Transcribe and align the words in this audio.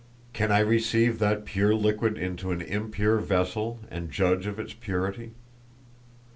"Can 0.33 0.51
I 0.51 0.61
receive 0.61 1.19
that 1.19 1.45
pure 1.45 1.75
liquid 1.75 2.17
into 2.17 2.49
an 2.49 2.59
impure 2.59 3.19
vessel 3.19 3.81
and 3.91 4.09
judge 4.09 4.47
of 4.47 4.57
its 4.57 4.73
purity? 4.73 5.33